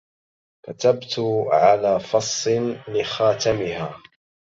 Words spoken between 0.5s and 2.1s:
كتبت على